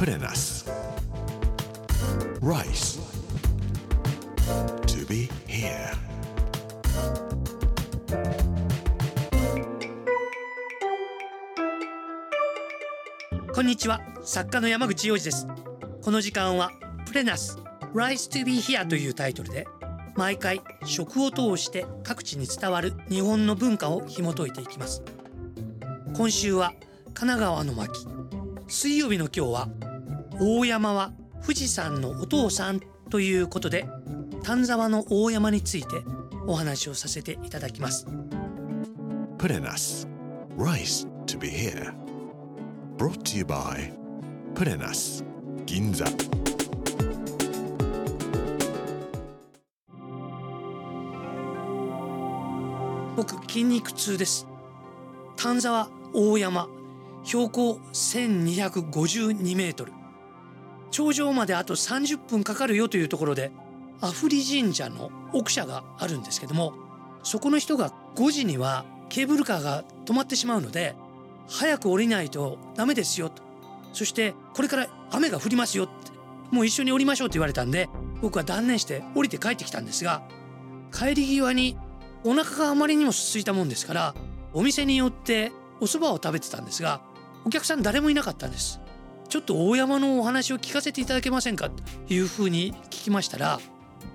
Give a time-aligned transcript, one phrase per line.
[0.00, 0.64] プレナス
[2.40, 2.98] Rice.
[4.86, 5.94] To be here.
[13.52, 15.46] こんにちは作家の山口洋二です
[16.02, 16.70] この時間は
[17.04, 17.58] プレナス
[17.92, 19.68] Rise to be here というタイトルで
[20.16, 25.02] 毎回食を通して各地に伝わる日本の文化を紐解いていきます。
[26.16, 26.72] 今週は
[27.12, 28.06] 神奈川の巻。
[28.66, 29.89] 水曜日の今日は
[30.42, 31.12] 大山は
[31.42, 32.80] 富士山のお父さん
[33.10, 33.86] ということで
[34.42, 36.02] 丹沢の大山について
[36.46, 38.06] お話をさせていただきます。
[39.36, 40.08] プレナス
[40.56, 41.92] Rice to be here.
[42.96, 43.92] Brought to you by
[44.54, 45.22] プレナス
[45.66, 46.06] 銀座
[53.14, 54.46] 僕筋肉痛です。
[55.36, 56.66] 丹沢大山
[57.24, 59.99] 標高1252メートル
[60.90, 63.50] 頂上まであと30分かかるよというところで
[64.00, 66.72] アフリ神社の奥社があるんですけども
[67.22, 70.94] そこの人が5時にはケーブルカーが止まってしまうので
[71.48, 73.42] 早く降りないとダメですよと。
[73.92, 75.92] そしてこれから雨が降りますよって
[76.50, 77.88] もう一緒に降りましょうって言われたんで
[78.22, 80.22] 僕は断念して降りて帰ってきたんですが
[80.92, 81.76] 帰り際に
[82.24, 84.14] お腹があまりにも空いたもんですから
[84.52, 87.00] お店に寄ってお蕎麦を食べてたんですが
[87.44, 88.80] お客さん誰もいなかったんです。
[89.30, 93.60] ちょっと大山のお話を聞かせていただけませんかというふうに聞きましたら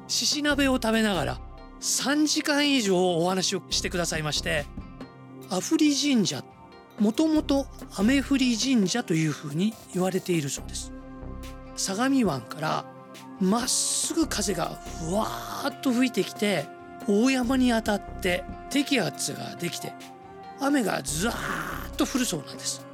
[0.08, 1.41] 獅子鍋を食べながら
[1.80, 4.66] 3時間以上お話をしてくださいまして
[5.49, 6.43] アフリ神社
[6.99, 10.93] もともと雨降り神社というふうに言われているそうです。
[11.75, 12.86] 相模湾から
[13.39, 16.66] まっすぐ風がふわーっと吹いてきて
[17.08, 19.93] 大山に当たって低気圧ができて
[20.61, 22.84] 雨がずわーっと降るそうなんです。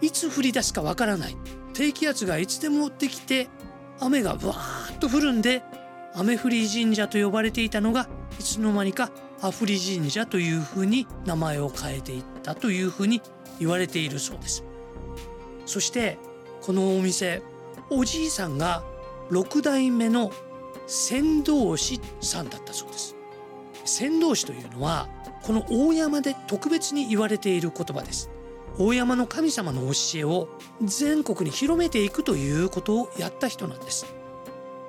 [0.00, 1.36] いつ降り出すかわからない。
[1.74, 3.48] 低気圧がいつでもできて
[4.00, 5.62] 雨がわーっと降るんで
[6.14, 8.08] 雨降り神社と呼ばれていたのが
[8.38, 9.10] いつの間にか
[9.42, 13.20] アフリ神社というふうに名前を変えていったというふうに
[13.58, 14.64] 言われているそうです。
[15.66, 16.18] そして
[16.62, 17.42] このお店
[17.90, 18.82] おじいさんが
[19.30, 20.32] 6代目の
[20.86, 23.16] 船頭師さんだったそうです。
[23.84, 25.08] 船頭師というのは
[25.42, 28.30] この大山で特別に言われている言葉です。
[28.78, 30.48] 大山の神様の教えを
[30.82, 34.06] 全国に広めていくということをやった人なんです。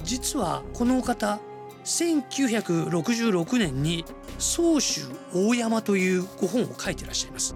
[0.04, 1.40] 実はこの方
[1.86, 4.06] 1966年に
[4.40, 5.02] 宗州
[5.34, 7.56] 大山というご本を書いてらっしゃいます。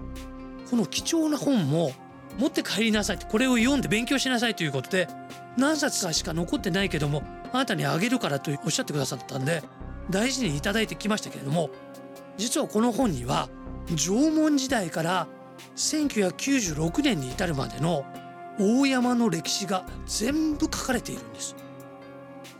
[0.70, 1.92] この貴重な本も
[2.38, 5.08] 持って帰りなさいってこれを読んで勉強しなさいということで
[5.58, 7.22] 何冊かしか残ってないけども
[7.52, 9.62] あなたにあげるからとおっしゃってくださったんで
[10.08, 11.68] 大事にいただいてきましたけれども
[12.38, 13.50] 実はこの本には
[13.94, 15.26] 縄文時代から
[15.76, 18.04] 1996年に至るまでの
[18.58, 21.56] 大山の歴史が全部書かれているんです。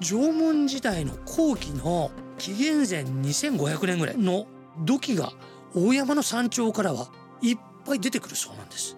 [0.01, 4.47] 縄文時代の後期の紀元前2500年ぐらいの
[4.79, 5.33] 土器が
[5.75, 7.09] 大山の山頂からは
[7.41, 8.97] いっぱい出てくるそうなんです。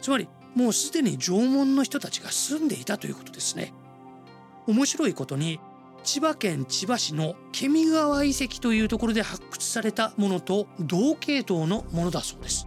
[0.00, 3.72] つまりもうすでに縄文の人たちが住んでいたということですね。
[4.66, 5.58] 面白いことに
[6.02, 12.66] 千葉県千葉市のケミ川遺跡というところで発掘されたものと同系統のものだそうです。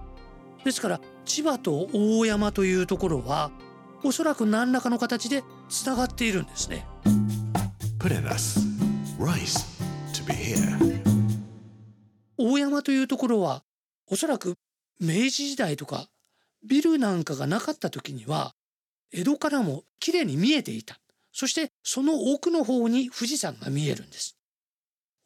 [0.64, 3.52] ですから千葉と大山というところは
[4.04, 6.86] おそらく何らかの形でつながっているんですね。
[12.38, 13.64] 大山というところは
[14.08, 14.56] おそらく
[15.00, 16.10] 明治時代とか
[16.68, 18.54] ビルなんかがなかった時には
[19.14, 21.00] 江戸からも綺麗に見えていた。
[21.32, 24.38] そしてその奥の方に富士山が見えるんです。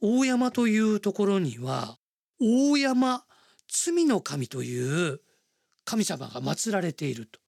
[0.01, 1.97] 大山というところには
[2.39, 3.23] 大山
[3.67, 5.19] 罪の神という
[5.87, 7.39] 神様が祀られていると。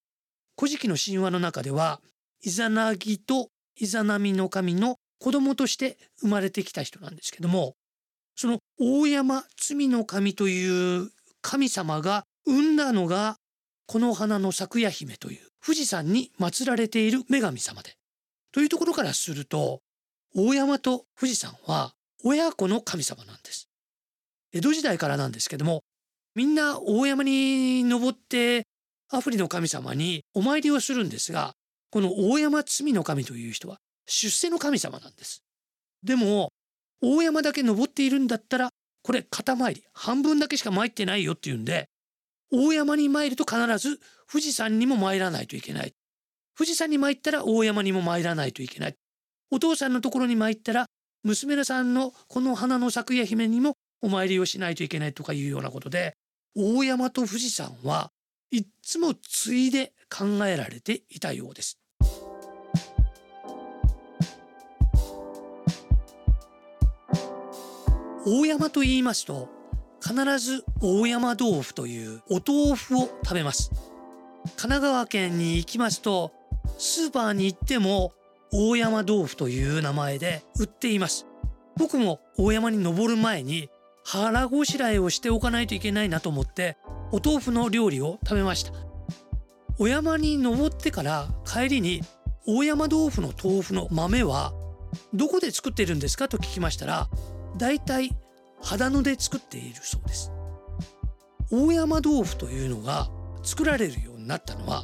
[0.57, 1.99] 古事記の神話の中では
[2.41, 7.75] イザナギとイザナミの神の子供として生まれてきた人なんですけども
[8.35, 11.09] その大山罪の神という
[11.41, 13.35] 神様が生んだのが
[13.85, 17.95] この花の咲夜姫という富士山に祀られている女神様で。
[18.53, 19.81] というところからすると
[20.33, 21.93] 大山と富士山は
[22.23, 23.69] 親子の神様なんです。
[24.53, 25.83] 江戸時代からなんですけども
[26.35, 28.63] みんな大山に登って
[29.11, 31.53] アフリの神様にお参りをするんですが
[31.91, 35.43] この大山罪の神という人は出世の神様なんです。
[36.03, 36.49] でも
[37.01, 38.69] 大山だけ登っているんだったら
[39.01, 41.87] これ肩参り半分だけしか参ってないよっていうんで
[42.51, 43.99] 大山に参ると必ず
[44.31, 45.93] 富士山にも参らないといけない。
[46.57, 48.95] 富士山に参ったら大山にも参らないといけない。
[49.51, 50.85] お父さんのところに参ったら
[51.23, 56.15] 娘さんのこの花の咲夜姫にもお参りをしないといけないとかいうようなことで
[56.55, 58.11] 大山と富士山は
[58.51, 61.79] いつもついで考えられていたようです。
[68.25, 69.49] 大山と言いますと
[70.01, 73.71] 必ず大山豆腐というお豆腐を食べます
[74.55, 76.31] 神奈川県に行きますと
[76.77, 78.13] スーパーに行っても
[78.51, 81.25] 大山豆腐という名前で売っています
[81.77, 83.69] 僕も大山に登る前に
[84.03, 86.77] 腹ごしらえをしておかないといけないなと思って
[87.11, 88.71] お豆腐の料理を食べました。
[89.77, 92.01] お山に登ってから帰りに
[92.45, 94.53] 大山豆腐の豆腐の豆は
[95.13, 97.07] どこで作っているんですかと聞きましたら
[97.57, 98.09] だいたい
[98.61, 100.31] 秦野で作っているそうです。
[101.51, 103.09] 大山豆腐というのが
[103.43, 104.83] 作られるようになったのは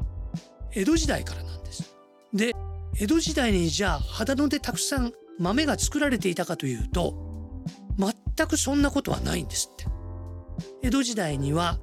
[0.71, 1.93] 江戸時代からなんです。
[2.33, 2.53] で
[2.97, 7.24] 江戸時代にじゃあ秦野でたくさん豆が作られていたかというと
[8.37, 9.85] 全くそんなことはないんですって。
[10.83, 11.79] 江戸時代には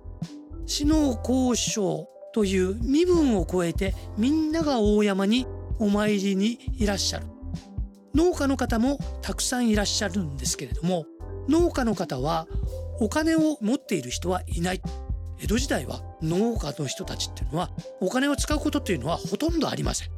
[0.67, 5.47] 死の交渉という身分を超えてみんなが大山に
[5.79, 7.27] お参りにいらっしゃる。
[8.15, 11.07] 農家の方もたくさんいらっしゃるんですけれども
[11.49, 12.47] 農家の方は
[13.01, 14.83] お金を持っている人はいない。
[15.41, 17.71] 江戸時代は農家の人たちっていうのは
[18.01, 20.09] お金を使うことっていうのはほとんどありません。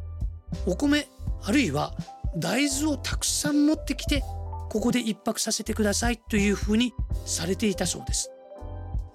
[0.67, 1.07] お米
[1.43, 1.95] あるいは
[2.37, 4.23] 大豆をたくさん持ってきて
[4.75, 6.93] ここで一泊させてくださいというふうに
[7.27, 8.33] されていたそうです。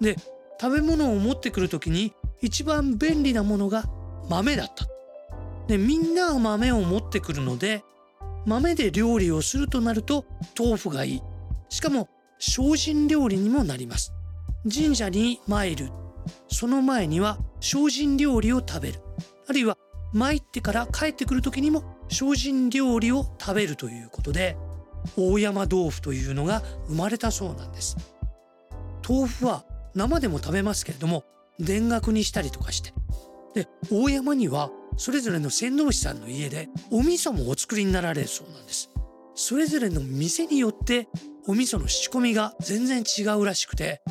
[0.00, 0.16] で
[0.58, 3.84] 食べ物を持ってくる時に一番便利なものが
[4.30, 4.86] 豆だった。
[5.68, 7.84] でみんなが豆を持ってくるので
[8.46, 10.24] 豆で料理をするとなると
[10.58, 11.22] 豆腐がいい。
[11.68, 12.08] しかも
[12.38, 14.14] 精進料理にもなります。
[14.64, 15.90] 神社に参る。
[16.48, 19.00] その前には精進料理を食べる。
[19.46, 19.76] あるいは
[20.14, 24.56] 参ってから帰ってくる時にも精進料理を食べるということで
[25.16, 27.96] 大山豆腐というのが生まれたそうなんです。
[29.08, 29.64] 豆腐は
[29.94, 31.24] 生でも食べますけれども
[31.58, 32.92] 田楽にしたりとかして。
[33.54, 38.90] で大山にはそれぞれの船頭師さんの家でお味噌もお作りになられるそうなんです。
[39.34, 41.08] それぞれの店によって
[41.46, 44.02] お味噌の仕込みが全然違うらしくて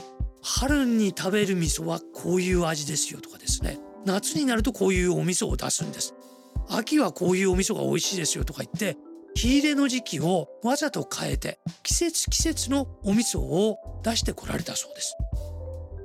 [0.42, 3.80] 春に食べる味噌はこういう味ですよとかですね。
[4.06, 6.14] 夏になるとこういうお味噌を出すんです。
[6.70, 8.98] 秋はこういうお味噌が美味しいですよとか言って
[9.40, 15.02] 火入れの時期をわざと変えて季節季節のお味噌を出してこられたそうで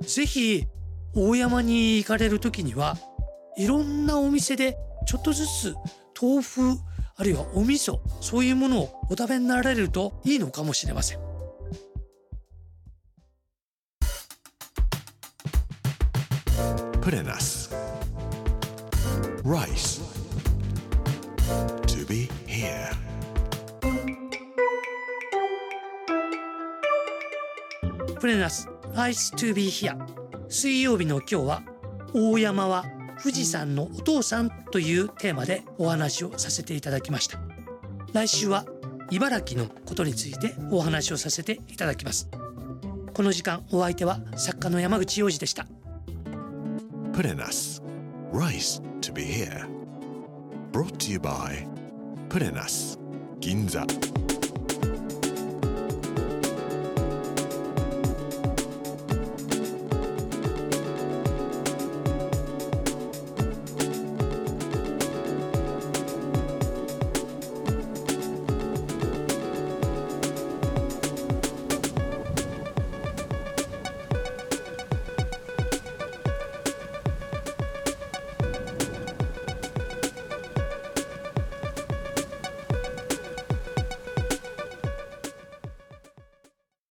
[0.06, 0.66] すぜひ
[1.16, 2.96] 大山に行かれる時には
[3.56, 4.76] いろんなお店で
[5.08, 5.74] ちょっとずつ
[6.22, 6.78] 豆腐
[7.16, 11.18] あるいはお味噌そういうものをお食べになられるといいのかもしれません
[17.02, 17.68] Put in us.
[19.42, 20.00] Rice.
[21.88, 22.90] To be here.
[28.24, 29.94] プレナス Nice to be here
[30.48, 31.62] 水曜日の今日は
[32.14, 32.86] 大山は
[33.22, 37.38] 富士山のお父さんというテーマでお話をさせていただきました
[38.14, 38.64] 来週は
[39.10, 42.30] 茨城のことについてお話をさせていただきます
[43.12, 45.66] この時間お相手は作家の山口洋二でした
[47.12, 47.82] Put in us.
[48.32, 49.68] Rice to be here.
[50.72, 51.66] Brought to you by
[52.30, 52.98] Put in us.
[53.40, 53.84] Ginza.